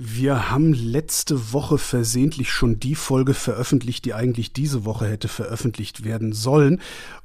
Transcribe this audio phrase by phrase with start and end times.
[0.00, 6.04] Wir haben letzte Woche versehentlich schon die Folge veröffentlicht, die eigentlich diese Woche hätte veröffentlicht
[6.04, 6.80] werden sollen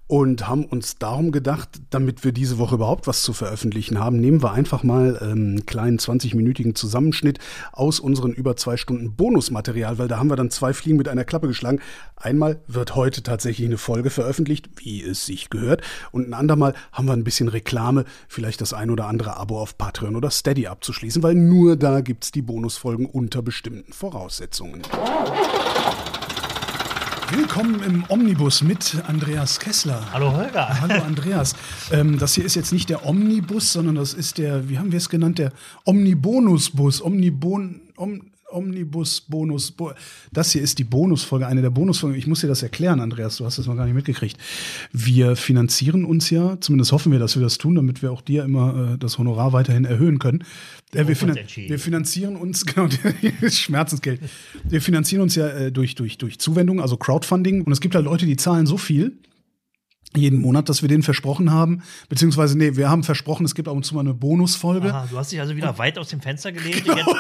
[0.08, 4.44] und haben uns darum gedacht, damit wir diese Woche überhaupt was zu veröffentlichen haben, nehmen
[4.44, 7.40] wir einfach mal ähm, einen kleinen 20-minütigen Zusammenschnitt
[7.72, 11.24] aus unseren über zwei Stunden Bonusmaterial, weil da haben wir dann zwei Fliegen mit einer
[11.24, 11.80] Klappe geschlagen.
[12.16, 15.82] Einmal wird heute tatsächlich eine Folge veröffentlicht, wie es sich gehört,
[16.12, 19.78] und ein andermal haben wir ein bisschen Reklame, vielleicht das ein oder andere Abo auf
[19.78, 24.82] Patreon oder Steady abzuschließen, weil nur da gibt's die Bonusfolgen unter bestimmten Voraussetzungen.
[27.36, 30.06] Willkommen im Omnibus mit Andreas Kessler.
[30.14, 30.80] Hallo Holger.
[30.82, 31.56] Hallo Andreas.
[31.92, 34.98] Ähm, das hier ist jetzt nicht der Omnibus, sondern das ist der, wie haben wir
[34.98, 35.52] es genannt, der
[35.84, 37.02] Omnibonusbus.
[37.02, 38.22] Omnibon, Om,
[38.54, 39.72] Omnibus Bonus.
[39.72, 39.92] Bo
[40.32, 42.18] das hier ist die Bonusfolge, eine der Bonusfolgen.
[42.18, 44.38] Ich muss dir das erklären, Andreas, du hast das noch gar nicht mitgekriegt.
[44.92, 48.44] Wir finanzieren uns ja, zumindest hoffen wir, dass wir das tun, damit wir auch dir
[48.44, 50.44] immer äh, das Honorar weiterhin erhöhen können.
[50.94, 52.88] Äh, wir, finan wir, finanzieren uns, genau,
[53.50, 54.22] Schmerzensgeld.
[54.64, 57.64] Wir finanzieren uns ja äh, durch, durch, durch Zuwendung, also Crowdfunding.
[57.64, 59.14] Und es gibt halt Leute, die zahlen so viel,
[60.16, 63.76] jeden Monat, dass wir denen versprochen haben, beziehungsweise nee, wir haben versprochen, es gibt ab
[63.76, 64.94] und zu mal eine Bonusfolge.
[64.94, 66.84] Aha, du hast dich also wieder und weit aus dem Fenster gelehnt.
[66.84, 66.98] Genau.
[66.98, 67.16] Jetzt,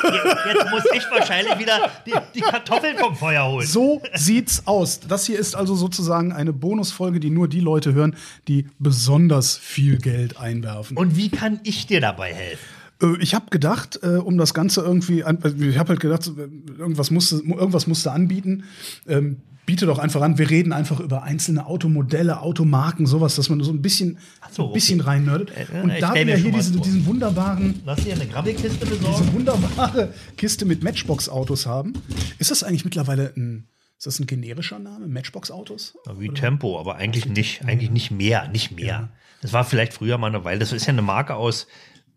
[0.53, 3.65] jetzt, muss ich wahrscheinlich wieder die, die, Kartoffeln vom Feuer holen.
[3.65, 4.99] So sieht's aus.
[4.99, 8.15] Das hier ist also sozusagen eine Bonusfolge, die nur die Leute hören,
[8.47, 10.97] die besonders viel Geld einwerfen.
[10.97, 12.82] Und wie kann ich dir dabei helfen?
[13.03, 16.31] Äh, ich habe gedacht, äh, um das Ganze irgendwie, an, ich habe halt gedacht,
[16.77, 18.63] irgendwas musste, irgendwas musste anbieten.
[19.07, 23.61] Ähm, biete doch einfach an, wir reden einfach über einzelne Automodelle, Automarken, sowas, dass man
[23.61, 24.17] so ein bisschen,
[24.51, 25.09] so, ein bisschen okay.
[25.09, 25.51] reinnördet.
[25.51, 27.81] Äh, und da wir hier diese, diesen wunderbaren.
[27.85, 29.15] Lass dir eine Grabbelkiste besorgen.
[29.19, 31.93] Diese wunderbare Kiste mit Matchbox-Autos haben.
[32.39, 33.67] Ist das eigentlich mittlerweile ein.
[33.97, 35.07] Ist das ein generischer Name?
[35.07, 35.95] Matchbox-Autos?
[36.17, 36.41] Wie Oder?
[36.41, 38.85] Tempo, aber eigentlich nicht, eigentlich nicht mehr, nicht mehr.
[38.85, 39.09] Ja.
[39.41, 40.59] Das war vielleicht früher mal eine Weile.
[40.59, 41.67] Das ist ja eine Marke aus,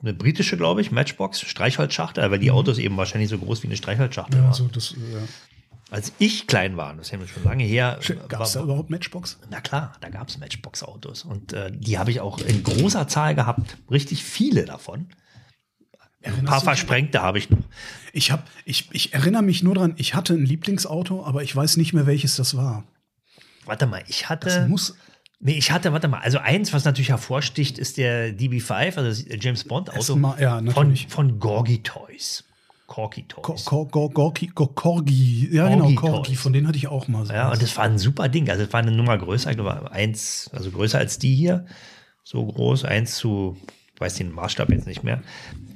[0.03, 2.57] eine britische, glaube ich, Matchbox, Streichholzschachtel, weil die mhm.
[2.57, 4.53] Autos eben wahrscheinlich so groß wie eine Streichholzschachtel ja, waren.
[4.53, 5.21] So das, ja.
[5.91, 8.01] Als ich klein war, das ist ja schon lange her.
[8.29, 9.39] Gab es da überhaupt Matchbox?
[9.51, 11.25] Na klar, da gab es Matchbox-Autos.
[11.25, 13.79] Und äh, die habe ich auch in großer Zahl gehabt.
[13.91, 15.09] Richtig viele davon.
[16.25, 17.59] Ein paar versprengte habe ich noch.
[18.13, 21.77] Ich, hab, ich, ich erinnere mich nur dran, ich hatte ein Lieblingsauto, aber ich weiß
[21.77, 22.85] nicht mehr, welches das war.
[23.65, 24.49] Warte mal, ich hatte.
[24.49, 24.97] Das muss.
[25.39, 29.25] Nee, ich hatte, warte mal, also eins, was natürlich hervorsticht, ist der DB5, also das
[29.39, 32.45] James Bond Auto ja, von, von Gorgi Toys.
[32.87, 33.65] Corky Toys.
[33.65, 37.33] Corgi, Corgi, ja genau, Corgi, von denen hatte ich auch mal so.
[37.33, 38.49] Ja, und das war ein super Ding.
[38.49, 41.67] Also, das war eine Nummer größer, ich glaube, eins, also größer als die hier.
[42.23, 43.57] So groß, eins zu,
[43.95, 45.23] ich weiß den Maßstab jetzt nicht mehr.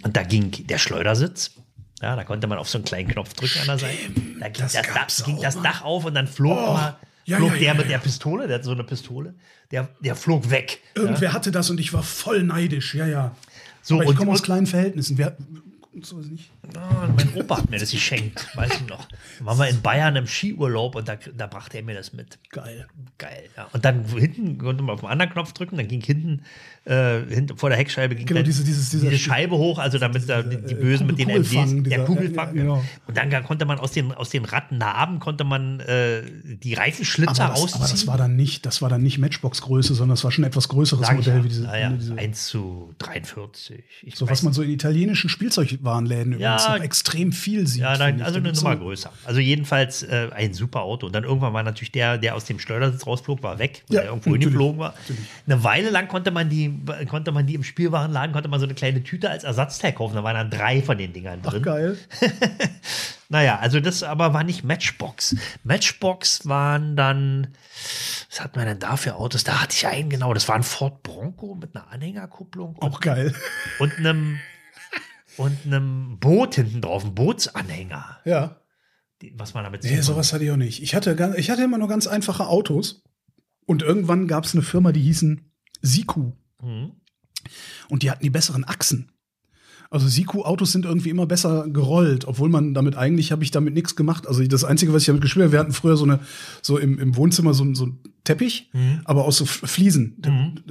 [0.02, 1.52] Und da ging der Schleudersitz.
[2.00, 3.98] Ja, da konnte man auf so einen kleinen Knopf drücken an der Seite.
[4.40, 6.72] Da ging das, das, ging das Dach auf und dann flog oh.
[6.72, 9.34] mal ja, flog ja, der ja, mit der Pistole, der hat so eine Pistole,
[9.70, 10.80] der, der flog weg.
[10.94, 13.36] Irgendwer hatte das und ich war voll neidisch, ja, ja.
[13.82, 15.16] So, Aber ich komme aus kleinen Verhältnissen.
[15.18, 15.36] Wir,
[16.02, 16.50] so nicht.
[16.76, 16.78] Oh,
[17.16, 19.08] mein Opa hat mir das geschenkt, weiß ich noch.
[19.38, 22.38] Da waren wir in Bayern im Skiurlaub und da, da brachte er mir das mit.
[22.50, 22.86] Geil.
[23.18, 23.68] Geil, ja.
[23.72, 26.42] Und dann hinten konnte man auf den anderen Knopf drücken, dann ging hinten,
[26.84, 30.44] äh, hinten vor der Heckscheibe ging genau, diese, dieses, diese Scheibe hoch, also damit diese,
[30.44, 32.56] die, die Bösen mit den MDs, der Kugelfang.
[32.56, 32.84] Ja, genau.
[33.08, 37.54] Und dann konnte man aus den, aus den Rattennarben konnte man äh, die Reifenschlitzer aber
[37.54, 37.82] das, rausziehen.
[37.82, 40.48] Aber das war dann nicht, das war dann nicht Matchbox-Größe, sondern das war schon ein
[40.48, 41.38] etwas größeres Modell.
[41.38, 41.44] Ja.
[41.44, 43.82] Wie diese, naja, diese, 1 zu 43.
[44.02, 45.28] Ich so was man so in italienischen
[45.80, 47.82] Spielzeugwarenläden ja, übrigens noch extrem viel sieht.
[47.82, 49.12] Ja, dann, also eine Nummer größer.
[49.24, 51.06] Also jedenfalls äh, ein super Auto.
[51.06, 54.02] Und dann irgendwann war natürlich der, der aus dem Schleudersitz rausflog, war weg, weil Ja,
[54.02, 54.94] er irgendwo hingeflogen war.
[54.94, 55.22] natürlich.
[55.46, 56.78] Eine Weile lang konnte man die,
[57.08, 60.14] konnte man die im Spielwarenladen, konnte man so eine kleine Tüte als Ersatzteil kaufen.
[60.14, 61.62] Da waren dann drei von den Dingern Ach, drin.
[61.62, 61.98] geil.
[63.32, 65.36] Naja, also das aber war nicht Matchbox.
[65.62, 67.46] Matchbox waren dann,
[68.28, 69.44] was hat man denn da für Autos?
[69.44, 72.98] Da hatte ich einen, genau, das war ein Ford Bronco mit einer Anhängerkupplung und, Auch
[72.98, 73.32] geil.
[73.78, 74.40] und einem
[75.36, 78.20] und einem Boot hinten drauf, ein Bootsanhänger.
[78.24, 78.60] Ja.
[79.34, 80.82] Was man damit Nee, so sowas hatte ich auch nicht.
[80.82, 83.02] Ich hatte, ganz- ich hatte immer nur ganz einfache Autos.
[83.66, 86.32] Und irgendwann gab es eine Firma, die hießen Siku.
[86.62, 86.92] Mhm.
[87.88, 89.12] Und die hatten die besseren Achsen.
[89.92, 93.96] Also Siku-Autos sind irgendwie immer besser gerollt, obwohl man damit eigentlich habe ich damit nichts
[93.96, 94.28] gemacht.
[94.28, 96.20] Also das Einzige, was ich damit gespielt habe, wir hatten früher so eine,
[96.62, 98.70] so im, im Wohnzimmer so, ein- so ein Teppich,
[99.04, 100.22] aber aus so Fliesen.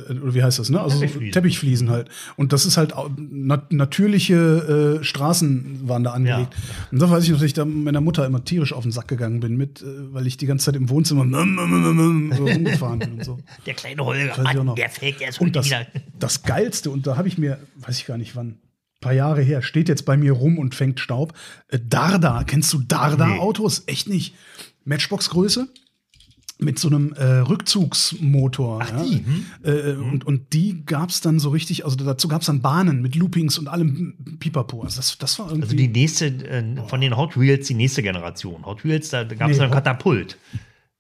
[0.08, 0.80] Äh, Oder wie heißt das, ne?
[0.80, 1.32] Also so Teppichfliesen.
[1.34, 2.08] Teppichfliesen halt.
[2.38, 6.56] Und das ist halt nat natürliche äh, Straßen waren da angelegt.
[6.92, 9.08] Und da weiß ich noch, dass ich da meiner Mutter immer tierisch auf den Sack
[9.10, 13.26] gegangen bin, mit, äh, weil ich die ganze Zeit im Wohnzimmer so rumgefahren bin und
[13.26, 13.38] so.
[13.66, 15.86] Der kleine Holger, Mann, der fällt jetzt Und das, wieder.
[16.20, 18.56] das Geilste, und da habe ich mir, weiß ich gar nicht wann,
[19.00, 21.34] paar Jahre her, steht jetzt bei mir rum und fängt Staub.
[21.68, 23.84] Äh, Darda, kennst du Darda-Autos?
[23.88, 24.36] Echt nicht.
[24.86, 25.68] Matchbox-Größe
[26.62, 28.82] mit so einem äh, Rückzugsmotor.
[28.84, 29.46] Ach, die, hm?
[29.64, 33.02] Äh, und, und die gab es dann so richtig, also dazu gab es dann Bahnen
[33.02, 34.82] mit Loopings und allem Pipapo.
[34.84, 35.64] Also das, das war irgendwie.
[35.64, 38.66] Also die nächste, äh, von den Hot Wheels, die nächste Generation.
[38.66, 40.38] Hot Wheels, da gab es Nee, ein Katapult.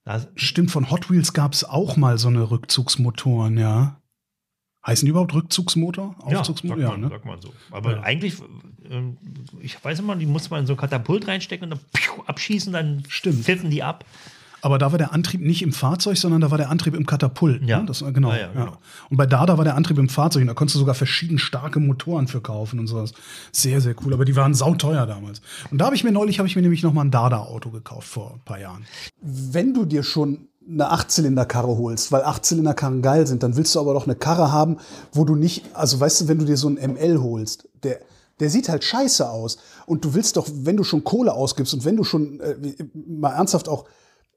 [0.05, 4.01] Da, Stimmt, von Hot Wheels gab es auch mal so eine Rückzugsmotoren, ja.
[4.85, 6.15] Heißen die überhaupt Rückzugsmotor?
[6.29, 6.81] ja, Aufzugsmotor?
[6.81, 7.09] sagt, man, ne?
[7.09, 7.53] sagt man so.
[7.71, 8.01] Aber Ja.
[8.01, 8.35] eigentlich,
[8.89, 9.17] ähm,
[9.61, 12.71] ich weiß immer, die muss man in so ein Katapult reinstecken und dann piu, abschießen,
[12.73, 13.43] dann Stimmt.
[13.43, 14.05] pfiffen die ab.
[14.61, 17.63] Aber da war der Antrieb nicht im Fahrzeug, sondern da war der Antrieb im Katapult.
[17.63, 17.79] Ja.
[17.79, 17.85] Ne?
[17.85, 18.65] Das war genau, Ja, ja, genau.
[18.65, 18.77] ja.
[19.09, 20.41] Und bei Dada war der Antrieb im Fahrzeug.
[20.41, 23.13] Und da konntest du sogar verschieden starke Motoren für kaufen und sowas.
[23.53, 24.13] Sehr, sehr cool.
[24.13, 25.41] Aber die waren sauteuer damals.
[25.71, 28.09] Und da habe ich mir neulich, habe ich mir nämlich noch mal ein Dada-Auto gekauft
[28.09, 28.85] vor ein paar Jahren.
[29.21, 33.93] wenn du dir schon eine Achtzylinderkarre holst, weil Achtzylinderkarren geil sind, dann willst du aber
[33.93, 34.77] doch eine Karre haben,
[35.11, 37.99] wo du nicht, also weißt du, wenn du dir so einen ML holst, der,
[38.39, 39.57] der sieht halt scheiße aus.
[39.85, 42.55] Und du willst doch, wenn du schon Kohle ausgibst und wenn du schon äh,
[42.93, 43.85] mal ernsthaft auch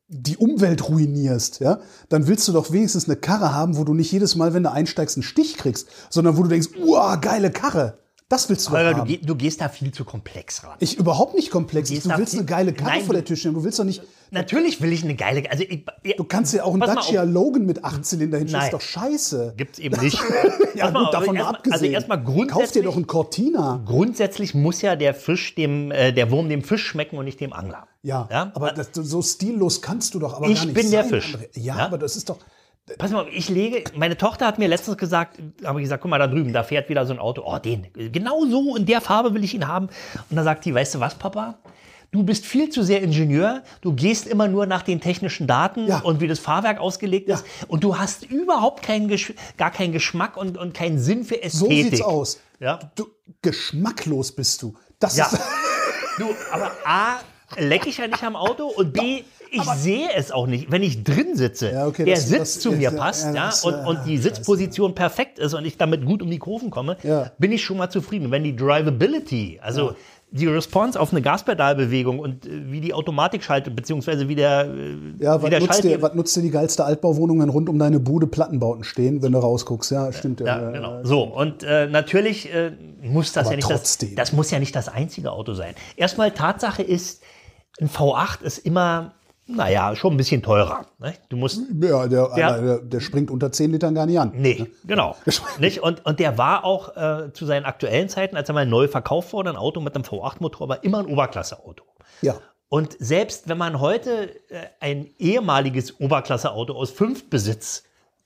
[0.09, 4.13] die Umwelt ruinierst, ja, dann willst du doch wenigstens eine Karre haben, wo du nicht
[4.13, 7.99] jedes Mal, wenn du einsteigst, einen Stich kriegst, sondern wo du denkst, uah, geile Karre.
[8.33, 10.77] Das willst du Holger, du, du gehst da viel zu komplex ran.
[10.81, 11.91] ich überhaupt nicht komplex.
[11.91, 13.55] Du Du willst eine geile Karre Nein, vor der Tür stellen.
[13.55, 15.51] Du willst doch nicht, Natürlich will ich eine geile.
[15.51, 15.85] Also ich,
[16.17, 17.23] Du kannst ja auch einen mal Dacia.
[17.25, 19.53] Logan mit 8 Zylinder hinstellen, ist doch scheiße.
[19.59, 20.19] Gibt's eben nicht.
[20.75, 21.73] Ja, mal gut, auf, davon mal abgesehen.
[21.75, 23.83] Also erstmal Kauf dir grundsätzlich, doch einen Cortina.
[23.85, 27.53] grundsätzlich muss ja der Fisch dem, äh, der Wurm dem Fisch schmecken und nicht dem
[27.53, 27.87] Angler.
[28.03, 28.51] Ja, Ja?
[28.55, 31.37] aber das, so stillos kannst du doch aber Ich gar nicht bin der sein, Fisch.
[31.37, 31.61] André.
[31.61, 31.85] Ja, Ja?
[31.85, 32.39] aber das ist doch.
[32.99, 36.19] Pass mal, ich lege, meine Tochter hat mir letztens gesagt, habe ich gesagt, guck mal
[36.19, 37.43] da drüben, da fährt wieder so ein Auto.
[37.45, 39.87] Oh, den, genau so in der Farbe will ich ihn haben.
[40.31, 41.59] Und dann sagt die, weißt du was, Papa?
[42.11, 43.63] Du bist viel zu sehr Ingenieur.
[43.81, 46.01] Du gehst immer nur nach den technischen Daten Ja.
[46.01, 47.45] und wie das Fahrwerk ausgelegt ist.
[47.69, 51.67] Und du hast überhaupt keinen, Gesch gar keinen Geschmack und, und keinen Sinn für So
[51.67, 51.85] Ästhetik.
[51.93, 52.41] sieht's aus.
[52.61, 52.81] Ja.
[52.97, 53.07] Du,
[53.41, 54.75] geschmacklos bist du.
[54.99, 55.27] Das Ja.
[55.27, 55.41] ist.
[56.19, 57.21] Du, aber A,
[57.57, 60.71] lecke ich ja nicht am Auto und B, ich sehe es auch nicht.
[60.71, 63.35] Wenn ich drin sitze, Ja, okay, der das- Sitz das- zu mir ja, passt ja,
[63.35, 66.71] ja, das, und, und die Sitzposition perfekt ist und ich damit gut um die Kurven
[66.71, 67.31] komme, Ja.
[67.39, 68.31] bin ich schon mal zufrieden.
[68.31, 69.95] Wenn die Drivability, also
[70.35, 74.97] die Response auf eine Gaspedalbewegung und äh, wie die Automatik schaltet, beziehungsweise wie der, äh,
[75.23, 77.79] Ja, wie was der nutzt, dir, was nutzt dir die geilste Altbauwohnung, wenn rund um
[77.79, 79.91] deine Bude Plattenbauten stehen, wenn du rausguckst?
[79.91, 80.41] Ja, stimmt.
[80.41, 81.01] Ja, Ja, ja, genau.
[81.05, 82.73] So, und äh, natürlich äh,
[83.03, 84.15] muss das Aber ja nicht trotzdem.
[84.17, 85.75] das, das muss ja nicht das einzige Auto sein.
[85.97, 87.23] Erstmal Tatsache ist,
[87.79, 89.13] ein V8 ist immer,
[89.47, 90.87] naja, schon ein bisschen teurer.
[90.99, 91.15] Ne?
[91.29, 92.59] Du musst, Ja, der, Ja.
[92.61, 94.33] der, der springt unter 10 Litern gar nicht an.
[94.35, 95.17] nee, genau.
[95.59, 95.83] nicht?
[95.83, 99.33] Und, und der war auch äh, zu seinen aktuellen Zeiten, als er mal neu verkauft
[99.33, 101.85] wurde, ein Auto mit einem V8-Motor, war immer ein Oberklasse-Auto.
[102.23, 102.37] Ja.
[102.69, 107.83] Und selbst wenn man heute äh, ein ehemaliges Oberklasse-Auto aus Fünftbesitz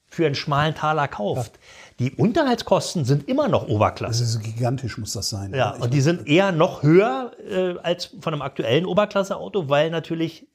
[0.08, 1.58] für einen schmalen Taler kauft,
[1.98, 4.20] die Unterhaltskosten sind immer noch Oberklasse.
[4.22, 5.52] Das ist gigantisch, muss das sein.
[5.54, 9.90] Ja, Ich und die sind eher noch höher äh, als von einem aktuellen Oberklasse-Auto, weil
[9.90, 10.46] natürlich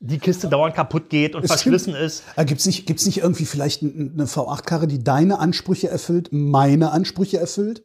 [0.00, 2.22] die Kiste dauernd kaputt geht und Es verschlissen ist.
[2.36, 7.38] Äh, Gibt's nicht, gibt's nicht irgendwie vielleicht eine V8-Karre, die deine Ansprüche erfüllt, meine Ansprüche
[7.38, 7.82] erfüllt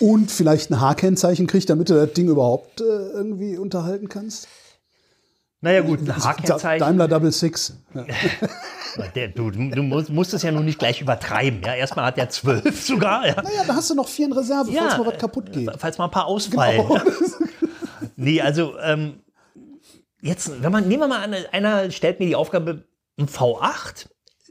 [0.00, 4.48] und vielleicht ein H-Kennzeichen kriegt, damit du das Ding überhaupt äh, irgendwie unterhalten kannst?
[5.60, 6.80] Naja gut, ein Da- H-Kennzeichen.
[6.84, 7.74] Daimler Double Six.
[7.94, 8.04] Ja.
[9.34, 11.62] Du, du musst, musst es ja nun nicht gleich übertreiben.
[11.64, 11.74] Ja?
[11.74, 13.26] Erstmal hat der zwölf sogar.
[13.26, 13.40] Ja.
[13.40, 15.66] Naja, da hast du noch vier in Reserve, falls mal was kaputt geht.
[15.68, 16.82] äh, Falls mal ein paar ausfallen.
[16.82, 16.96] Genau.
[16.96, 17.02] Ja.
[18.16, 19.14] Nee, also ähm,
[20.22, 22.84] jetzt, wenn man, nehmen wir mal an, einer stellt mir die Aufgabe,
[23.18, 24.06] ein V8,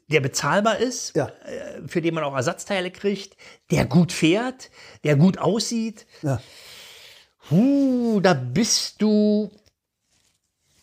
[0.08, 1.28] der bezahlbar ist, Ja.
[1.46, 3.36] äh, für den man auch Ersatzteile kriegt,
[3.72, 4.70] der gut fährt,
[5.04, 6.06] der gut aussieht.
[6.22, 6.40] Ja.
[7.50, 9.52] Uh, da bist du.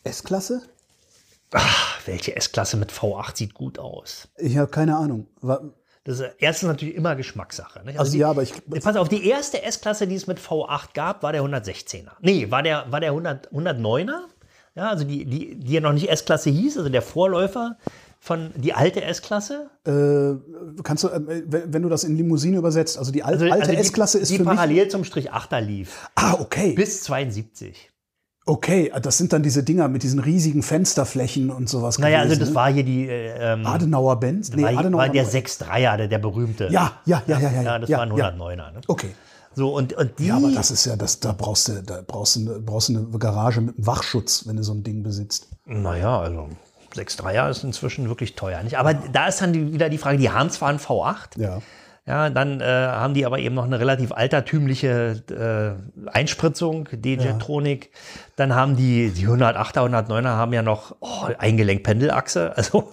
[0.03, 0.61] S-Klasse?
[1.51, 4.27] Ach, welche S-Klasse mit V8 sieht gut aus?
[4.37, 5.27] Ich habe keine Ahnung.
[5.41, 5.61] Wa-
[6.03, 7.83] Das ist erstens natürlich immer Geschmackssache.
[7.85, 7.99] Nicht?
[7.99, 8.53] Also die, ja, aber ich-
[8.83, 12.11] Pass auf, die erste S-Klasse, die es mit V8 gab, war der 116er.
[12.21, 14.25] Nee, war der, war der 100, 109er.
[14.79, 17.75] Ja, also die, die, die ja noch nicht S-Klasse hieß, also der Vorläufer
[18.17, 19.69] von die alte S-Klasse.
[19.85, 23.71] Äh, kannst du, äh, wenn du das in Limousine übersetzt, also die al Also, alte
[23.71, 24.53] also S-Klasse ist die für mich.
[24.53, 26.09] parallel zum Strich 8er lief.
[26.15, 26.75] Ah, okay.
[26.75, 27.89] Bis 72.
[28.45, 31.99] Okay, das sind dann diese Dinger mit diesen riesigen Fensterflächen und sowas.
[31.99, 32.55] Naja, also gewesen, das ne?
[32.55, 34.49] war hier die äh, ähm, Adenauer Benz?
[34.55, 36.69] Nee, war, Adenauer war der 6-3er, der, der berühmte.
[36.71, 37.61] Ja, ja, ja, ja, ja.
[37.63, 38.29] Ja, das ja, war ein ja.
[38.29, 38.71] 109er.
[38.71, 38.81] Ne?
[38.87, 39.09] Okay.
[39.55, 40.27] So, und, und die.
[40.27, 42.97] Ja, aber das ist ja, das, da brauchst du, da brauchst du, eine, brauchst du
[42.97, 45.47] eine Garage mit einem Wachschutz, wenn du so ein Ding besitzt.
[45.65, 46.49] Naja, also
[46.95, 48.61] 6-3er ist inzwischen wirklich teuer.
[48.63, 48.77] Nicht?
[48.77, 51.61] Aber da ist dann die, wieder die Frage, die haben zwar einen V8, Ja.
[52.05, 57.91] ja, dann äh, haben die aber eben noch eine relativ altertümliche äh, Einspritzung, D-Jetronic.
[58.39, 62.53] Dann haben die, die 108er, 109er haben ja noch oh, Eingelenk-Pendelachse.
[62.59, 62.89] Also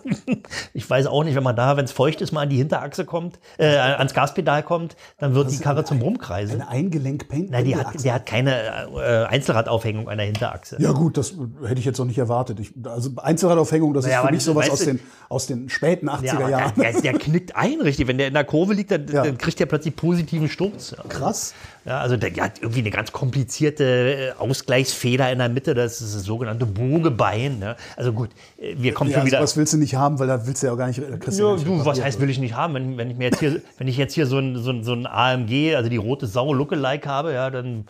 [0.72, 3.04] ich weiß auch nicht, wenn man da, wenn es feucht ist, mal an die Hinterachse
[3.04, 6.60] kommt, äh, ans Gaspedal kommt, dann wird die Karre zum Rumkreisen.
[6.60, 7.50] Eine Eingelenk-Paint.
[7.50, 10.76] Nein, die hat, der hat keine äh, Einzelradaufhängung an der Hinterachse.
[10.80, 11.34] Ja gut, das
[11.64, 12.58] hätte ich jetzt noch nicht erwartet.
[12.58, 16.24] Ich, also Einzelradaufhängung, das Naja, ist für mich sowas aus den, aus den späten 80er
[16.24, 16.72] Ja, aber Jahren.
[16.76, 18.08] der, der, der knickt ein, richtig.
[18.08, 19.22] Wenn der in der Kurve liegt, dann, Ja.
[19.22, 20.94] dann kriegt der plötzlich positiven Sturz.
[20.96, 21.04] Ja.
[21.08, 21.54] Krass.
[21.84, 26.00] Ja, also der, der hat irgendwie eine ganz komplizierte äh, Ausgleichsfeder in der Mitte, das
[26.00, 27.58] ist das sogenannte Bogebein.
[27.58, 27.76] Ne?
[27.96, 29.38] Also gut, äh, wir kommen Ja, schon wieder.
[29.38, 30.98] sowas willst du nicht haben, weil da willst du ja auch gar nicht.
[30.98, 32.74] du Ja, ja du, was heißt, will ich nicht haben?
[32.74, 34.92] Wenn, wenn ich mir jetzt hier, wenn ich jetzt hier so ein, so ein, so
[34.92, 37.86] ein AMG, also die rote Sau Lookalike habe, ja, dann,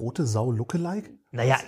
[0.00, 1.10] Rote Sau Lookalike?
[1.30, 1.58] naja,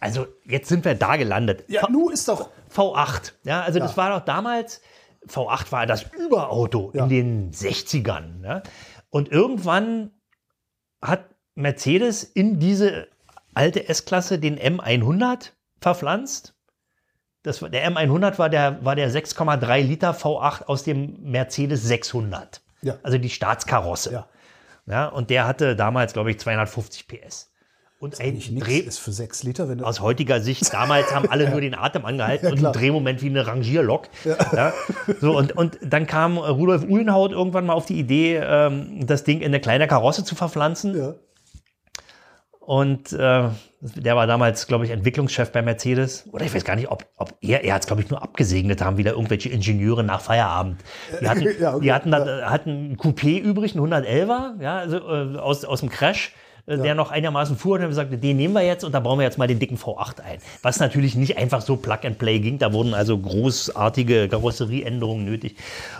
[0.00, 1.64] also jetzt sind wir da gelandet.
[1.68, 2.50] Ja, nu ist doch.
[2.74, 3.32] V8.
[3.44, 4.82] Ja, also das war doch damals,
[5.26, 7.04] V8 war das Überauto Ja.
[7.04, 8.44] in den 60ern.
[8.44, 8.62] Ja?
[9.08, 10.10] Und irgendwann
[11.00, 11.24] hat
[11.54, 13.08] Mercedes in diese
[13.58, 15.50] alte S-Klasse den M100
[15.80, 16.54] verpflanzt.
[17.42, 22.62] Das, der M100 war der, war der 6,3 Liter V8 aus dem Mercedes 600.
[22.82, 22.98] Ja.
[23.02, 24.12] Also die Staatskarosse.
[24.12, 24.28] Ja.
[24.86, 27.50] Ja, und der hatte damals, glaube ich, 250 PS.
[28.00, 29.84] Und ein Dreh, ist für sechs Liter, wenn du.
[29.84, 33.28] aus heutiger Sicht, damals haben alle nur den Atem angehalten Ja, und einen Drehmoment wie
[33.28, 34.08] eine Rangierlok.
[34.24, 34.72] Ja.
[35.20, 39.40] So, und, und dann kam Rudolf Uhlenhaut irgendwann mal auf die Idee, ähm, das Ding
[39.40, 41.16] in eine kleine Karosse zu verpflanzen.
[42.68, 42.74] Ja.
[42.74, 43.48] Und äh,
[43.80, 46.26] der war damals, glaube ich, Entwicklungschef bei Mercedes.
[46.32, 48.82] Oder ich weiß gar nicht, ob, ob er, er hat es, glaube ich, nur abgesegnet
[48.82, 50.82] haben, wieder irgendwelche Ingenieure nach Feierabend.
[51.20, 54.98] Die hatten, Ja, okay, die hatten, da, hatten ein Coupé übrig, ein 111er, ja, also,
[54.98, 56.32] äh, aus, aus dem Crash.
[56.68, 59.18] Äh, Der noch einigermaßen fuhr und haben gesagt, den nehmen wir jetzt und da bauen
[59.18, 60.38] wir jetzt mal den dicken V8 ein.
[60.62, 65.56] Was natürlich nicht einfach so Plug and Play ging, da wurden also großartige Karosserieänderungen nötig.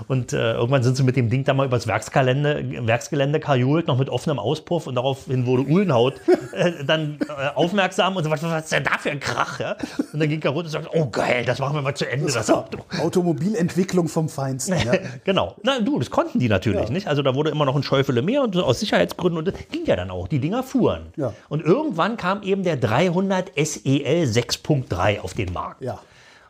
[0.07, 3.99] Und äh, irgendwann sind sie mit dem Ding da mal übers Werksgelände, Werksgelände kajult, noch
[3.99, 6.15] mit offenem Auspuff und daraufhin wurde Uhlenhaut
[6.53, 9.61] äh, dann äh, aufmerksam und so, was, was ist denn da für ein Krach?
[9.61, 9.77] Ja?
[10.13, 12.31] Und dann ging er runter und sagte, oh geil, das machen wir mal zu Ende,
[12.31, 12.79] das Auto.
[13.01, 14.75] Automobilentwicklung vom Feinsten.
[14.79, 14.93] Ja.
[15.25, 15.55] Genau.
[15.63, 16.91] Na du, das konnten die natürlich Ja.
[16.91, 17.07] nicht.
[17.09, 19.97] Also da wurde immer noch ein Schäufele mehr und aus Sicherheitsgründen und das ging ja
[19.97, 20.29] dann auch.
[20.29, 21.13] Die Dinger fuhren.
[21.17, 21.35] Ja.
[21.49, 25.83] Und irgendwann kam eben der 300 SEL 6.3 auf den Markt.
[25.83, 26.01] ja.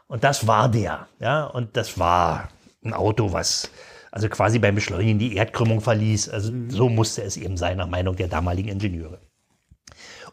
[0.09, 1.07] Und das war der.
[1.21, 2.49] Ja, und das war
[2.83, 3.71] ein Auto, was
[4.11, 6.31] also quasi beim Beschleunigen die Erdkrümmung verließ.
[6.31, 9.21] Also so musste es eben sein, nach Meinung der damaligen Ingenieure.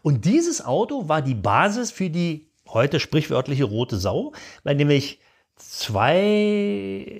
[0.02, 4.32] Und dieses Auto war die Basis für die heute sprichwörtliche rote Sau,
[4.64, 5.20] weil nämlich
[5.56, 6.18] zwei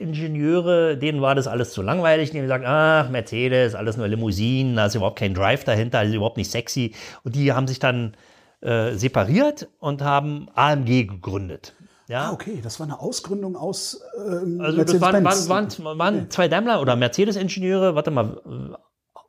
[0.01, 4.77] Ingenieure, denen war das alles zu langweilig, die haben gesagt, ach, Mercedes, alles nur Limousinen,
[4.77, 6.95] da ist überhaupt kein Drive dahinter, das ist überhaupt nicht sexy.
[7.25, 8.15] Und die haben sich dann
[8.61, 11.75] äh, separiert und haben AMG gegründet.
[12.09, 16.31] Ja, Ah, okay, das war eine Ausgründung aus ähm, also das waren, waren, waren, waren
[16.31, 18.79] zwei Daimler oder Mercedes-Ingenieure, warte mal,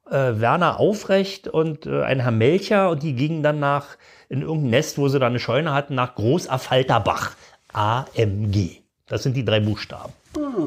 [0.10, 3.98] äh, Werner Aufrecht und äh, ein Herr Melcher und die gingen dann nach,
[4.30, 7.32] in irgendein Nest, wo sie da eine Scheune hatten, nach Großaffalterbach.
[7.74, 8.87] AMG.
[9.08, 10.14] Das sind die drei Buchstaben.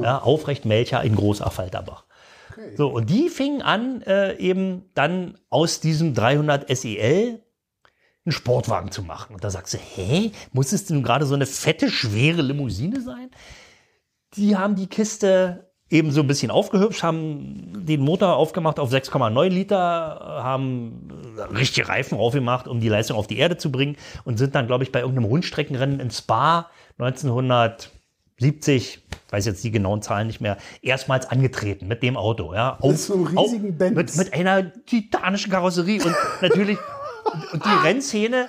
[0.02, 2.04] Ja, Aufrecht, Melcher in Großaffalterbach.
[2.76, 7.40] So, und die fingen an, äh, eben dann aus diesem 300 SEL
[8.24, 9.34] einen Sportwagen zu machen.
[9.34, 13.30] Und da sagst du, hä, muss es denn gerade so eine fette, schwere Limousine sein?
[14.34, 19.48] Die haben die Kiste eben so ein bisschen aufgehübscht, haben den Motor aufgemacht auf 6,9
[19.48, 19.76] Liter,
[20.42, 21.08] haben
[21.52, 24.84] richtige Reifen aufgemacht, um die Leistung auf die Erde zu bringen und sind dann, glaube
[24.84, 26.70] ich, bei irgendeinem Rundstreckenrennen in Spa
[28.40, 32.54] 1970, weiß jetzt die genauen Zahlen nicht mehr, erstmals angetreten mit dem Auto.
[32.54, 33.96] Ja, auf, so einem riesigen Benz.
[33.96, 36.78] mit, mit einer titanischen Karosserie und natürlich
[37.52, 38.48] und, die Rennszene,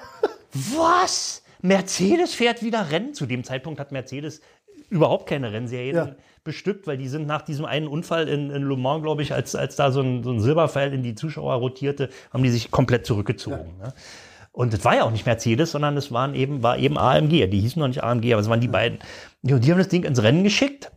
[0.53, 1.43] was?
[1.61, 3.13] Mercedes fährt wieder Rennen.
[3.13, 4.41] Zu dem Zeitpunkt hat Mercedes
[4.89, 6.15] überhaupt keine Rennserien Ja.
[6.43, 9.55] bestückt, weil die sind nach diesem einen Unfall in, in Le Mans, glaube ich, als,
[9.55, 13.05] als da so ein, so ein Silberpfeil in die Zuschauer rotierte, haben die sich komplett
[13.05, 13.77] zurückgezogen.
[13.79, 13.93] Ne?
[14.51, 17.47] Und es war ja auch nicht Mercedes, sondern es waren eben, war eben AMG.
[17.47, 18.99] Die hießen noch nicht AMG, aber es waren die beiden.
[19.43, 20.91] Ja, Und die haben das Ding ins Rennen geschickt.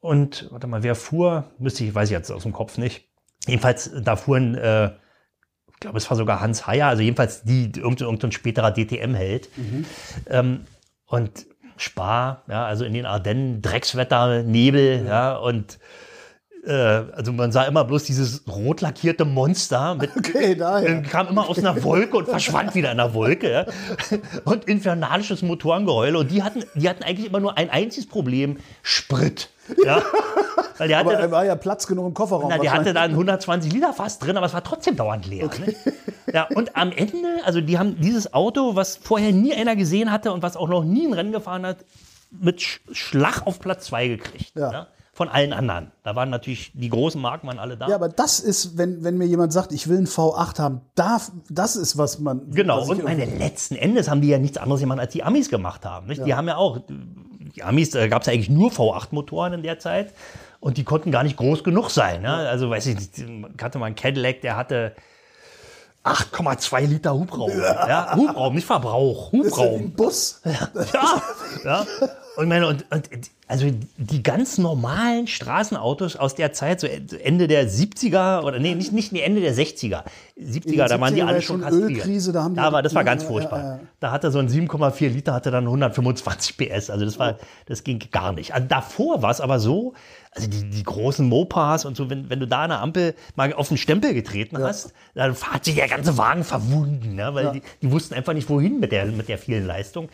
[0.00, 1.44] und, warte mal, wer fuhr?
[1.58, 3.08] Müsste ich, weiß ich jetzt aus dem Kopf nicht.
[3.46, 4.86] Jedenfalls, da fuhren, äh,
[5.72, 9.48] ich glaube, es war sogar Hans Heyer, also jedenfalls die, irgendein, irgendein späterer DTM-Held.
[10.28, 10.64] Ähm,
[11.06, 11.46] und
[11.76, 15.78] Spar, ja, also in den Ardennen, Dreckswetter, Nebel, ja, und
[16.70, 20.98] also man sah immer bloß dieses rot lackierte Monster mit Okay, daher.
[20.98, 23.50] äh, kam immer aus einer Wolke und verschwand wieder in der Wolke.
[23.50, 23.66] Ja?
[24.44, 26.16] Und infernalisches Motorengeheule.
[26.18, 29.50] Und die hatten, die hatten eigentlich immer nur ein einziges Problem: Sprit.
[29.84, 30.02] Ja?
[30.78, 32.48] Weil der Aber hatte, er war ja Platz genug im Kofferraum.
[32.48, 35.50] na, der hatte da ein 120 Liter Fass drin, aber es war trotzdem dauernd leer.
[35.58, 35.74] Ne?
[36.32, 40.32] Ja, und am Ende, also die haben dieses Auto, was vorher nie einer gesehen hatte
[40.32, 41.78] und was auch noch nie ein Rennen gefahren hat,
[42.30, 44.52] mit Sch Schlag auf Platz 2 gekriegt.
[44.56, 44.72] Ja.
[44.72, 44.86] Ja?
[45.14, 45.92] Von allen anderen.
[46.04, 47.86] Da waren natürlich die großen Marken waren alle da.
[47.86, 51.30] Ja, aber das ist, wenn, wenn mir jemand sagt, ich will einen V8 haben, darf,
[51.50, 52.50] das ist, was man.
[52.50, 55.50] Genau, was und meine letzten Endes haben die ja nichts anderes gemacht, als die Amis
[55.50, 56.06] gemacht haben.
[56.06, 56.24] Nicht?
[56.24, 59.78] Die haben ja auch, die Amis, da gab es ja eigentlich nur V8-Motoren in der
[59.78, 60.14] Zeit
[60.60, 62.22] und die konnten gar nicht groß genug sein.
[62.22, 62.30] Ne?
[62.30, 64.94] Also weiß ich nicht, ich hatte mal einen Cadillac, der hatte
[66.04, 67.50] 8,2 Liter Hubraum.
[67.58, 68.14] Ja.
[68.16, 69.80] Hubraum, nicht Verbrauch, Das ist ja Hubraum.
[69.80, 70.40] ein Bus.
[70.44, 71.22] Ja,
[71.64, 71.86] ja.
[72.36, 73.08] Und, meine, und, und
[73.46, 73.66] also
[73.98, 79.12] die ganz normalen Straßenautos aus der Zeit, so Ende der 70er oder nee, nicht, nicht
[79.12, 80.04] Ende der 60er.
[80.40, 81.62] 70er, da waren die 70er war alle ja schon.
[81.62, 83.58] Ölkrise, da haben die- Aber das war ganz Ja, furchtbar.
[83.58, 83.80] ja, ja.
[84.00, 86.88] Da hatte so ein 7,4 Liter, hatte dann 125 PS.
[86.88, 88.54] Also das war, das ging gar nicht.
[88.54, 89.92] Also davor war es aber so,
[90.34, 93.52] also die, die großen Mopas und so, wenn, wenn du da an der Ampel mal
[93.52, 97.34] auf den Stempel getreten hast, dann hat sich der ganze Wagen verwunden, ne?
[97.34, 100.08] weil die, die wussten einfach nicht, wohin mit der, mit der vielen Leistung.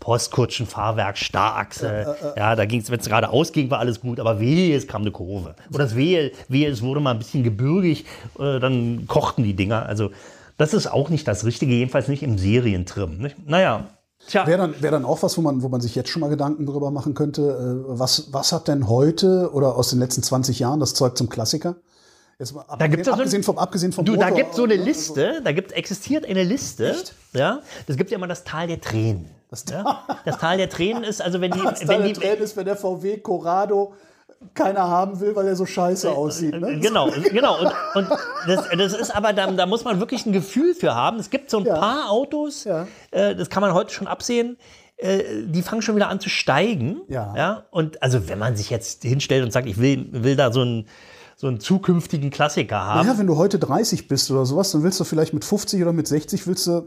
[0.00, 2.16] Postkutschen, Fahrwerk, Starrachse.
[2.36, 5.02] Ja, da ging es, wenn es gerade ausging, war alles gut, aber wehe, es kam
[5.02, 5.56] eine Kurve.
[5.70, 8.04] Oder das wehe, wehe, es wurde mal ein bisschen gebirgig,
[8.38, 9.86] äh, dann kochten die Dinger.
[9.86, 10.12] Also,
[10.56, 13.18] das ist auch nicht das Richtige, jedenfalls nicht im Serientrim.
[13.18, 13.48] Nicht?
[13.48, 13.86] Naja,
[14.26, 14.46] tja.
[14.46, 16.66] Wäre dann, wär dann auch was, wo man, wo man sich jetzt schon mal Gedanken
[16.66, 17.84] drüber machen könnte.
[17.86, 21.28] Äh, was, was hat denn heute oder aus den letzten 20 Jahren das Zeug zum
[21.28, 21.76] Klassiker?
[22.38, 24.54] Jetzt mal Da gibt's ja so ein- abgesehen, vom, abgesehen vom Du, da Motor, gibt
[24.54, 24.82] so eine ne?
[24.84, 26.90] Liste, da gibt, existiert eine Liste.
[26.90, 27.14] Echt?
[27.32, 29.28] Ja, das gibt ja immer das Tal der Tränen.
[29.50, 30.04] Das, ja?
[30.24, 32.66] das Tal der Tränen ist, also wenn die, Was wenn da die, drin ist, wenn
[32.66, 33.94] der VW Corrado
[34.54, 36.58] keiner haben will, weil er so scheiße aussieht.
[36.60, 36.78] Ne?
[36.80, 37.58] Genau, genau.
[37.60, 38.08] Und, und
[38.46, 41.18] das, das ist aber, da, da muss man wirklich ein Gefühl für haben.
[41.18, 41.76] Es gibt so ein Ja.
[41.78, 42.86] paar Autos, Ja.
[43.10, 44.56] äh, das kann man heute schon absehen,
[44.96, 47.00] äh, die fangen schon wieder an zu steigen.
[47.08, 47.34] Ja.
[47.36, 47.64] ja.
[47.70, 50.86] Und also wenn man sich jetzt hinstellt und sagt, ich will, will da so einen,
[51.36, 53.06] so einen zukünftigen Klassiker haben.
[53.06, 55.92] Ja, wenn du heute 30 bist oder sowas, dann willst du vielleicht mit 50 oder
[55.92, 56.82] mit 60 willst du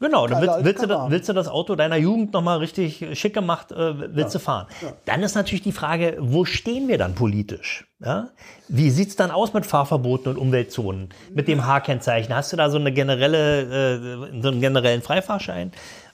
[0.00, 3.70] Genau, dann willst, willst, du, willst du das Auto deiner Jugend nochmal richtig schick gemacht,
[3.70, 4.66] äh, willst du fahren.
[5.04, 7.86] Dann ist natürlich die Frage, wo stehen wir dann politisch?
[8.00, 8.30] Ja?
[8.68, 11.10] Wie sieht's dann aus mit Fahrverboten und Umweltzonen?
[11.32, 12.34] Mit dem H-Kennzeichen?
[12.34, 15.70] Hast du da so, eine generelle, äh, so einen generellen Freifahrschein?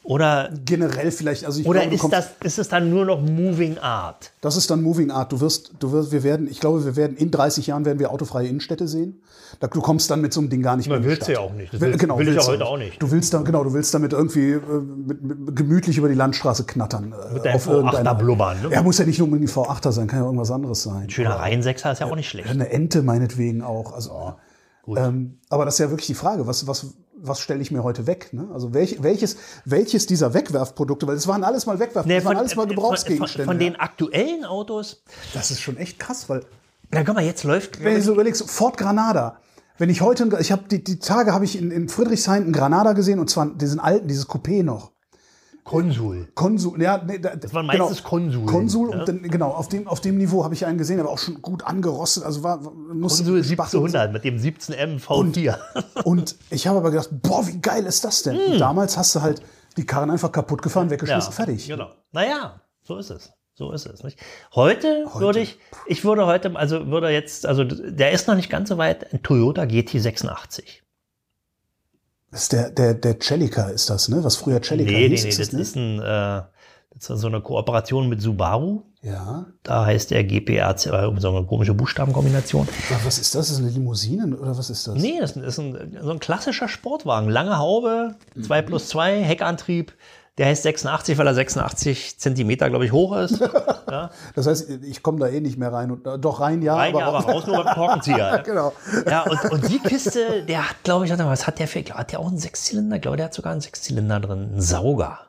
[0.09, 3.77] Oder, generell vielleicht, also ich oder glaube, ist, das, ist es dann nur noch Moving
[3.77, 4.33] Art?
[4.41, 5.31] das ist dann Moving Art.
[5.33, 8.11] Du wirst, du wirst, wir werden, ich glaube, wir werden in 30 Jahren werden wir
[8.11, 9.21] autofreie Innenstädte sehen.
[9.61, 10.99] Du kommst dann mit so einem Ding gar nicht mehr.
[10.99, 11.35] die willst du Stadt.
[11.35, 11.75] ja auch nicht.
[11.75, 13.03] Das Will- genau, will ich ja heute auch nicht.
[13.03, 16.65] Du willst dann, genau, du willst damit irgendwie äh, mit, mit, gemütlich über die Landstraße
[16.65, 17.13] knattern.
[17.13, 18.69] Äh, Mit deinem V8er blubbern, ne?
[18.71, 21.11] Er muss ja nicht nur unbedingt V8er sein, kann ja irgendwas anderes sein.
[21.11, 22.49] Schöner Reinsechser ist ja auch nicht schlecht.
[22.49, 23.93] Eine Ente meinetwegen auch.
[23.93, 24.37] Also,
[24.97, 28.07] ähm, aber das ist ja wirklich die Frage, was, was, was stelle ich mir heute
[28.07, 28.31] weg?
[28.33, 28.49] Ne?
[28.53, 32.37] Also welch, welches, welches dieser Wegwerfprodukte, weil es waren alles mal Wegwerfprodukte, Nee, das waren
[32.37, 33.45] von, alles mal äh, von, Gebrauchsgegenstände.
[33.45, 33.81] von, von den ja.
[33.81, 35.03] aktuellen Autos,
[35.35, 36.45] das ist schon echt krass, weil
[36.91, 39.41] na guck mal, jetzt läuft, wenn du so überlegst, Ford Granada.
[39.77, 42.95] Wenn ich heute, ich habe die, die Tage habe ich in, in Friedrichshain einen Granada
[42.95, 44.93] gesehen und zwar diesen alten, dieses Coupé noch.
[45.69, 46.29] Konsul.
[46.35, 49.01] Konsul, ja, nee, da, das waren meistens Konsul, Konsul ja.
[49.01, 51.43] und dann, genau, auf dem, auf dem Niveau habe ich einen gesehen, aber auch schon
[51.43, 55.59] gut angerostet, also war, musste Konsul Spachteln- 1700 mit dem 17M V4.
[56.05, 58.37] Und ich habe aber gedacht, boah, wie geil ist das denn?
[58.37, 59.43] Und damals hast du halt
[59.77, 61.67] die Karren einfach kaputt gefahren, weggeschmissen, fertig.
[61.69, 61.91] Genau.
[62.13, 63.31] Naja, so ist es.
[63.55, 64.05] So ist es.
[64.05, 64.19] Nicht?
[64.55, 68.69] Heute, würde ich, ich würde heute, also würde jetzt, also der ist noch nicht ganz
[68.69, 70.63] so weit, ein Toyota GT86.
[72.31, 74.23] Das ist der, der, der Celica ist das, ne?
[74.23, 75.23] Was früher Celica Nee, nee, hieß.
[75.25, 76.43] nee, ist das das, ist ein, äh,
[76.95, 78.83] das ist so eine Kooperation mit Subaru.
[79.03, 79.47] Ja.
[79.63, 82.69] Da heißt der GPRC, äh, so eine komische Buchstabenkombination.
[82.91, 83.49] Aber was ist das?
[83.51, 84.95] Ist das eine Limousine oder was ist das?
[84.97, 87.31] Nee, das ist ein, so ein klassischer Sportwagen.
[87.31, 89.95] Lange Haube, 2 plus 2, Heckantrieb.
[90.39, 93.41] Der heißt 86, weil er 86 Zentimeter, glaube ich, hoch ist.
[93.89, 94.11] Ja.
[94.35, 95.91] Das heißt, ich komme da eh nicht mehr rein.
[95.91, 96.77] Und, äh, doch rein, ja.
[96.77, 98.19] Rein, ja, aber raus nur beim Korkenzieher.
[98.19, 98.37] ja.
[98.43, 98.75] genau.
[99.09, 102.21] Ja, und, und die Kiste, der hat, glaube ich, was hat der für, hat der
[102.21, 102.97] auch einen Sechszylinder?
[102.97, 105.21] Ich glaube, der hat sogar einen Sechszylinder drin, einen Sauger.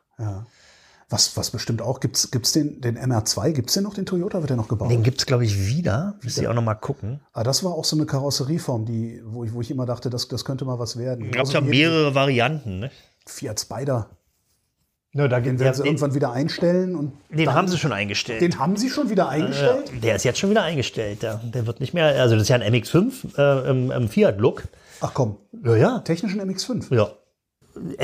[1.10, 4.50] Was, was bestimmt auch, gibt's, gibt's den, den MR2, gibt's den noch, den Toyota, wird
[4.50, 4.92] der noch gebaut?
[4.92, 6.16] Den gibt's glaube ich, wieder.
[6.22, 7.22] Müsste ich auch noch mal gucken.
[7.32, 10.28] Ah, das war auch so eine Karosserieform, die, wo ich, wo ich immer dachte, das,
[10.28, 11.32] das könnte mal was werden.
[11.32, 12.92] Gab's Genauso ja wie mehrere Varianten, ne?
[13.26, 14.10] Fiat Spider.
[15.14, 18.42] Ja, da, Den werden sie irgendwann wieder einstellen und den dann- haben sie schon eingestellt.
[18.42, 19.90] Den haben sie schon wieder eingestellt?
[19.94, 21.24] Ja, der ist jetzt schon wieder eingestellt.
[21.24, 24.64] Der, der wird nicht mehr, also das ist ja ein MX5 äh, im, im Fiat-Look.
[25.02, 26.00] Ach komm, Ja, ja.
[26.00, 26.94] technischen MX5.
[26.94, 27.08] Ja.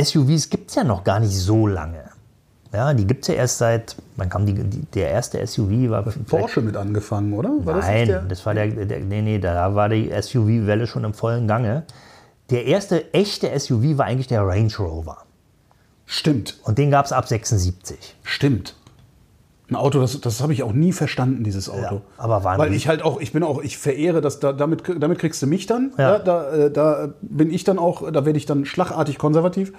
[0.02, 2.06] SUVs gibt es ja noch gar nicht so lange.
[2.74, 6.04] Ja, die gibt es ja erst seit, wann kam die, die der erste SUV war
[6.28, 7.52] Porsche mit angefangen, oder?
[7.64, 8.22] War das Nein, der?
[8.24, 11.84] das war der, der nee, nee, da war die SUV-Welle schon im vollen Gange.
[12.50, 15.20] Der erste echte SUV war eigentlich der Range Rover.
[16.06, 18.16] Stimmt, Und den gab es ab 76.
[18.24, 18.76] stimmt.
[19.68, 21.96] Ein Auto, das, das habe ich auch nie verstanden, dieses Auto.
[21.96, 24.84] Ja, aber waren Weil ich halt auch, ich bin auch, ich verehre das, da, damit,
[25.00, 25.92] damit kriegst du mich dann.
[25.98, 26.18] Ja.
[26.18, 26.20] Ja.
[26.20, 29.74] da, äh, da bin ich dann auch, da werde ich dann schlagartig konservativ.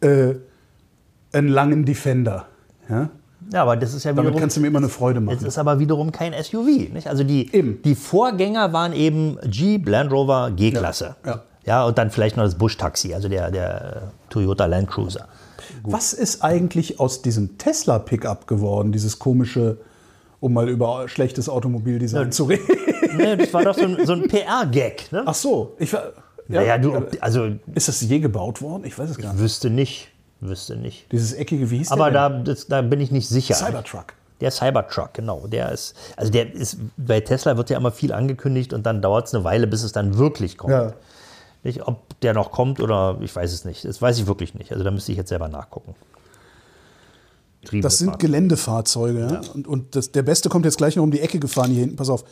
[0.00, 0.36] Äh,
[1.32, 2.46] einen langen Defender.
[2.88, 3.10] Ja?
[3.52, 5.46] Ja, aber das ist ja Damit wiederum, kannst du mir immer eine Freude es machen.
[5.46, 6.92] ist aber wiederum kein SUV.
[6.92, 7.06] Nicht?
[7.06, 7.82] Also die, Eben.
[7.82, 11.16] die Vorgänger waren eben Jeep, Land Rover, G-Klasse.
[11.24, 11.42] Ja, ja.
[11.66, 15.28] ja, und dann vielleicht noch das Bush-Taxi, also der, der Toyota Land Cruiser.
[15.84, 19.78] Was ist eigentlich aus diesem Tesla-Pickup geworden, dieses komische,
[20.40, 22.64] um mal über schlechtes Automobildesign zu reden?
[23.16, 25.10] Ne, das war doch so ein, so ein PR-Gag.
[25.12, 25.22] Ne?
[25.26, 26.12] Ach so, ich war.
[26.48, 28.84] naja, du, also Ist das je gebaut worden?
[28.84, 29.42] Ich weiß es gar nicht.
[29.42, 30.08] wüsste nicht,
[30.40, 31.10] wüsste nicht.
[31.12, 33.54] Dieses eckige, wie hieß Aber da, das, da bin ich nicht sicher.
[33.54, 34.14] Cybertruck.
[34.40, 35.46] Der Cybertruck, genau.
[35.46, 39.26] Der ist, also der ist, bei Tesla wird ja immer viel angekündigt und dann dauert
[39.26, 40.72] es eine Weile, bis es dann wirklich kommt.
[40.72, 40.92] Ja.
[41.62, 43.84] Nicht, ob der noch kommt oder ich weiß es nicht.
[43.84, 44.72] Das weiß ich wirklich nicht.
[44.72, 45.94] Also da müsste ich jetzt selber nachgucken.
[47.82, 48.18] Das sind.
[48.18, 49.20] Geländefahrzeuge.
[49.20, 49.40] Ja.
[49.52, 51.96] Und, und das, der Beste kommt jetzt gleich noch um die Ecke gefahren hier hinten.
[51.96, 52.24] Pass auf.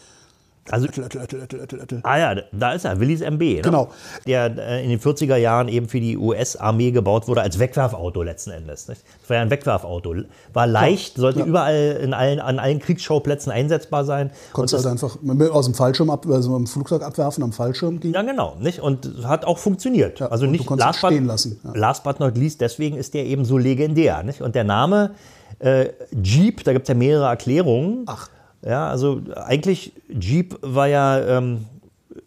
[0.71, 2.01] Also, öttel, öttel, öttel.
[2.03, 3.41] ah ja, da ist er, Willis MB.
[3.41, 3.61] Ne?
[3.63, 3.89] Genau.
[4.27, 8.51] Der äh, in den 40er Jahren eben für die US-Armee gebaut wurde als Wegwerfauto letzten
[8.51, 8.89] Endes.
[8.89, 9.03] Nicht?
[9.21, 10.15] Das war ja ein Wegwerfauto.
[10.53, 14.31] War leicht, sollte überall in allen, an allen Kriegsschauplätzen einsetzbar sein.
[14.53, 15.17] Konntest halt einfach
[15.53, 18.15] aus dem Fallschirm ab, also im Flugzeug abwerfen, am Fallschirm ging.
[18.15, 18.57] Ja, genau.
[18.61, 18.81] Nicht?
[18.81, 20.21] Und hat auch funktioniert.
[20.23, 21.73] also und du nicht konntest ihn stehen lassen, ja.
[21.75, 24.23] Last but not least, deswegen ist der eben so legendär.
[24.23, 24.43] Nicht?
[24.43, 25.13] Und der Name
[25.59, 25.91] äh,
[26.23, 28.05] Jeep, da gibt es ja mehrere Erklärungen.
[28.07, 28.29] Ach.
[28.63, 31.67] Ja, also eigentlich Jeep war ja, ähm,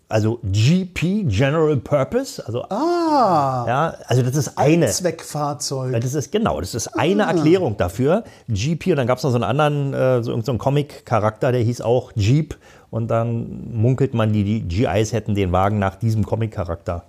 [0.08, 2.46] also GP, General Purpose.
[2.46, 4.88] Also, Ah, ja, also das ist eine.
[4.88, 6.00] Zweckfahrzeug.
[6.02, 8.24] Das ist genau, das ist eine Erklärung dafür.
[8.50, 11.62] GP und dann gab es noch so einen anderen, äh, so, so einen Comic-Charakter, der
[11.62, 12.58] hieß auch Jeep.
[12.90, 17.06] Und dann munkelt man, die, die GIs hätten den Wagen nach diesem Comic-Charakter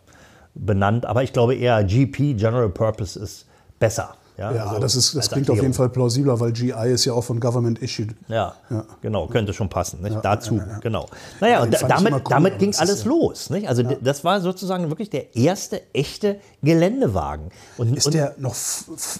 [0.54, 1.06] benannt.
[1.06, 3.46] Aber ich glaube eher GP, General Purpose, ist
[3.80, 4.14] besser.
[4.38, 5.74] Ja, Ja, also das, ist, das klingt auf jeden.
[5.74, 8.14] Fall plausibler, weil GI ist ja auch von Government issued.
[8.28, 8.54] Ja,
[9.02, 10.00] genau, könnte schon passen.
[10.02, 10.16] Nicht?
[10.22, 11.02] Dazu, genau.
[11.02, 11.08] Ja,
[11.40, 13.50] Naja, und damit, cool, damit ging ist alles ja- los.
[13.50, 13.68] Nicht?
[13.68, 17.50] Also das war sozusagen wirklich der erste echte Geländewagen.
[17.76, 18.54] Und, Ist und der noch,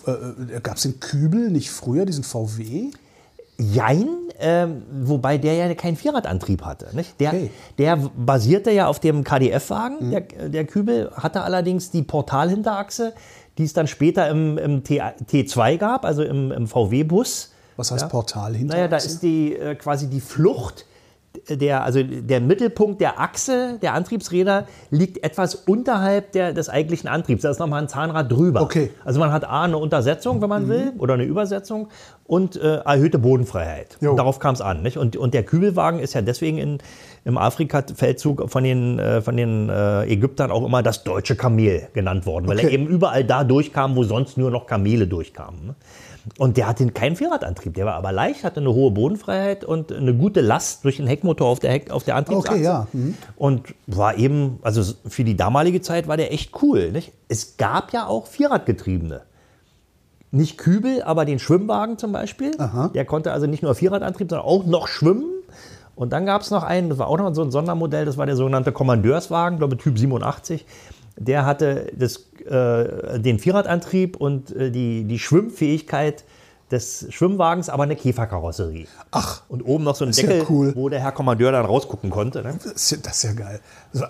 [0.07, 2.91] äh, gab es den Kübel nicht früher, diesen VW?
[3.59, 4.09] Jein,
[4.43, 6.89] ähm, wobei der ja keinen Vierradantrieb hatte.
[6.93, 7.19] Nicht?
[7.21, 7.51] Der, Okay.
[7.79, 13.15] der basierte ja auf dem KDF-Wagen, der, der Kübel, hatte allerdings die Portalhinterachse,
[13.59, 17.53] die es dann später im, im T, T2 gab, also im, im VW-Bus.
[17.77, 18.75] Was heißt Portal hinter?
[18.75, 20.85] Naja, da ist die äh, quasi die Flucht.
[21.49, 27.43] Der, also der Mittelpunkt der Achse der Antriebsräder liegt etwas unterhalb der, des eigentlichen Antriebs.
[27.43, 28.61] Da ist nochmal ein Zahnrad drüber.
[28.61, 28.91] Okay.
[29.05, 31.89] Also man hat A, eine Untersetzung, wenn man will, oder eine Übersetzung
[32.25, 33.97] und äh, erhöhte Bodenfreiheit.
[34.01, 34.15] Jo.
[34.15, 34.83] Darauf kam es an.
[34.83, 34.99] Nicht?
[34.99, 36.79] Und, und der Kübelwagen ist ja deswegen in,
[37.25, 42.27] im Afrika-Feldzug von den, äh, von den äh, Ägyptern auch immer das deutsche Kamel genannt
[42.27, 42.75] worden, weil er Okay.
[42.75, 45.67] eben überall da durchkam, wo sonst nur noch Kamele durchkamen.
[45.67, 45.75] Ne?
[46.39, 50.15] Und der hatte keinen Vierradantrieb, der war aber leicht, hatte eine hohe Bodenfreiheit und eine
[50.15, 52.53] gute Last durch den Heckmotor auf der, Heck, auf der Antriebsachse.
[52.53, 52.87] Okay, ja.
[52.93, 53.17] Mhm.
[53.37, 56.93] Und war eben, also für die damalige Zeit war der echt cool.
[56.93, 57.13] Nicht?
[57.29, 59.23] Es gab ja auch Vierradgetriebene.
[60.31, 62.53] Nicht Kübel, aber den Schwimmwagen zum Beispiel.
[62.95, 65.27] Der konnte also nicht nur Vierradantrieb, sondern auch noch schwimmen.
[65.95, 68.25] Und dann gab es noch einen, das war auch noch so ein Sondermodell, das war
[68.25, 70.65] der sogenannte Kommandeurswagen, glaube Typ 87.
[71.17, 76.25] Der hatte das, äh, den Vierradantrieb und äh, die, die Schwimmfähigkeit
[76.71, 78.87] des Schwimmwagens, aber eine Käferkarosserie.
[79.11, 80.73] Ach, Und oben noch so ein ist ja Deckel, cool.
[80.75, 82.43] wo der Herr Kommandeur dann rausgucken konnte.
[82.43, 82.55] Ne?
[82.63, 83.61] das, ist ja, das ist ja geil.
[83.93, 84.07] Also,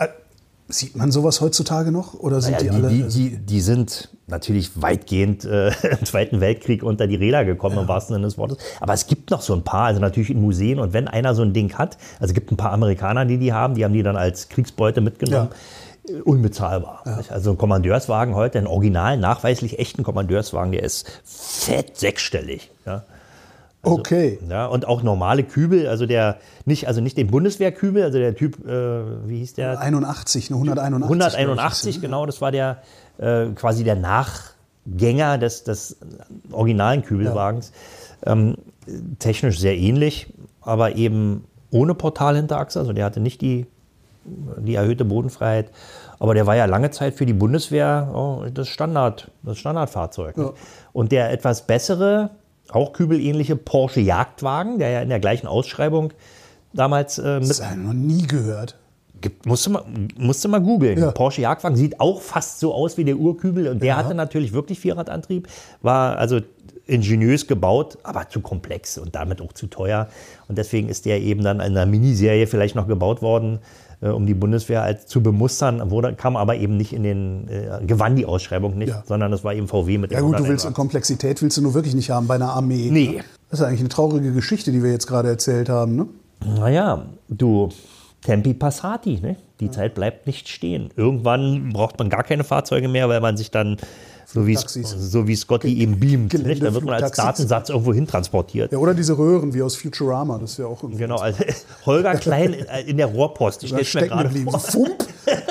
[0.69, 2.15] sieht man sowas heutzutage noch?
[2.15, 2.89] Oder sind Ja, die, die, alle.
[2.89, 7.89] die, die, die sind natürlich weitgehend äh, im Zweiten Weltkrieg unter die Räder gekommen, im
[7.89, 8.59] wahrsten Sinne des Wortes.
[8.81, 10.79] Aber es gibt noch so ein paar, also natürlich in Museen.
[10.79, 13.53] Und wenn einer so ein Ding hat, also es gibt ein paar Amerikaner, die die
[13.53, 15.49] haben, die haben die dann als Kriegsbeute mitgenommen.
[15.49, 15.55] Äh,
[16.25, 17.03] Unbezahlbar.
[17.17, 17.31] nicht?
[17.31, 22.71] Also ein Kommandeurswagen heute, ein original, nachweislich echten Kommandeurswagen, der ist fett sechsstellig.
[22.85, 23.05] Ja.
[23.83, 24.41] okay.
[24.49, 28.67] Ja, und auch normale Kübel, also der nicht, also nicht den Bundeswehrkübel, also der Typ,
[28.67, 29.79] äh, wie hieß der?
[29.81, 31.09] 81, eine 181.
[31.09, 32.83] glaub ich, 181, ist, genau, das war der
[33.19, 35.99] äh, quasi der Nachgänger des, des
[36.51, 37.73] originalen Kübelwagens.
[38.27, 38.57] Ähm,
[39.21, 42.79] technisch sehr ähnlich, aber eben ohne Portalhinterachse.
[42.81, 43.67] Also der hatte nicht die
[44.25, 45.71] die erhöhte Bodenfreiheit.
[46.19, 50.37] Aber der war ja lange Zeit für die Bundeswehr oh, das, Standard, das Standardfahrzeug.
[50.37, 50.53] Ja.
[50.93, 52.31] Und der etwas bessere,
[52.71, 56.13] auch kübelähnliche Porsche Jagdwagen, der ja in der gleichen Ausschreibung
[56.73, 58.79] damals äh, mit Das habe ich noch nie gehört.
[59.21, 59.85] Gibt, musst, du mal,
[60.19, 60.99] musst du mal googeln.
[60.99, 61.11] Ja.
[61.13, 64.81] Porsche Jagdwagen sieht auch fast so aus wie der Urkübel und der hatte natürlich wirklich
[64.81, 65.47] Vierradantrieb,
[65.81, 66.41] war also
[66.87, 70.09] ingeniös gebaut, aber zu komplex und damit auch zu teuer.
[70.49, 73.61] Und deswegen ist der eben dann in einer Miniserie vielleicht noch gebaut worden,
[74.01, 77.85] äh, um die Bundeswehr als zu bemustern, wurde, kam aber eben nicht in den, äh,
[77.87, 79.05] gewann die Ausschreibung nicht, Ja.
[79.07, 80.73] sondern das war eben VW mit Ja gut, du willst 101er.
[80.73, 82.89] Komplexität willst du nur wirklich nicht haben bei einer Armee.
[82.91, 83.23] Nee.
[83.51, 85.95] Das ist eigentlich eine traurige Geschichte, die wir jetzt gerade erzählt haben.
[85.95, 86.07] Ne?
[86.45, 87.69] Naja, du,
[88.23, 89.37] Tempi Passati, ne?
[89.61, 90.91] die Zeit bleibt nicht stehen.
[90.97, 93.77] Irgendwann braucht man gar keine Fahrzeuge mehr, weil man sich dann,
[94.27, 97.17] so wie, so wie Scotty eben beamt, Gelände- da wird man als.
[97.17, 98.73] Datensatz irgendwo hin transportiert.
[98.73, 101.43] Ja, oder diese Röhren wie aus Futurama, das ist ja auch irgendwie Genau, also
[101.87, 102.55] Holger Klein
[102.87, 104.59] in- der Rohrpost, ich stelle mir gerade vor.
[104.61, 105.07] Fump.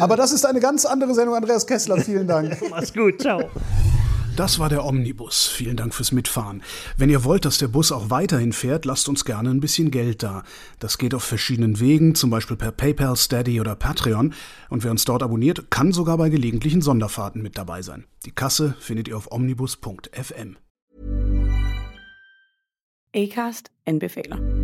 [0.00, 1.98] Aber das ist eine ganz andere Sendung, Andreas Kessler.
[1.98, 2.56] Vielen Dank.
[2.70, 3.42] Mach's gut, ciao.
[4.36, 5.46] Das war der Omnibus.
[5.46, 6.62] Vielen Dank fürs Mitfahren.
[6.96, 10.24] Wenn ihr wollt, dass der Bus auch weiterhin fährt, lasst uns gerne ein bisschen Geld
[10.24, 10.42] da.
[10.80, 14.34] Das geht auf verschiedenen Wegen, zum Beispiel per PayPal, Steady oder Patreon.
[14.70, 18.06] Und wer uns dort abonniert, kann sogar bei gelegentlichen Sonderfahrten mit dabei sein.
[18.24, 20.56] Die Kasse findet ihr auf omnibus.fm.
[23.14, 24.63] Acast anbefaler.